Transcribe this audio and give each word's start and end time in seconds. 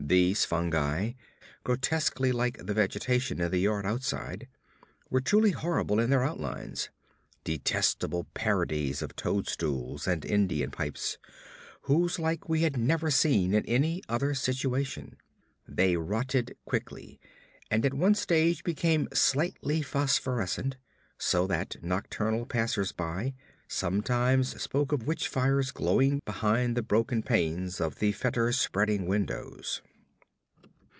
Those 0.00 0.46
fungi, 0.46 1.12
grotesquely 1.64 2.32
like 2.32 2.56
the 2.64 2.72
vegetation 2.72 3.42
in 3.42 3.50
the 3.50 3.58
yard 3.58 3.84
outside, 3.84 4.48
were 5.10 5.20
truly 5.20 5.50
horrible 5.50 5.98
in 5.98 6.08
their 6.08 6.22
outlines; 6.24 6.88
detestable 7.44 8.24
parodies 8.32 9.02
of 9.02 9.14
toadstools 9.16 10.06
and 10.06 10.24
Indian 10.24 10.70
pipes, 10.70 11.18
whose 11.82 12.18
like 12.18 12.48
we 12.48 12.62
had 12.62 12.78
never 12.78 13.10
seen 13.10 13.52
in 13.52 13.66
any 13.66 14.00
other 14.08 14.32
situation. 14.32 15.16
They 15.66 15.96
rotted 15.98 16.56
quickly, 16.64 17.20
and 17.70 17.84
at 17.84 17.92
one 17.92 18.14
stage 18.14 18.64
became 18.64 19.08
slightly 19.12 19.82
phosphorescent; 19.82 20.78
so 21.18 21.46
that 21.48 21.76
nocturnal 21.82 22.46
passers 22.46 22.92
by 22.92 23.34
sometimes 23.66 24.62
spoke 24.62 24.90
of 24.90 25.06
witch 25.06 25.28
fires 25.28 25.70
glowing 25.70 26.22
behind 26.24 26.76
the 26.76 26.82
broken 26.82 27.22
panes 27.22 27.78
of 27.78 27.96
the 27.98 28.12
fetor 28.12 28.52
spreading 28.52 29.04
windows. 29.06 29.82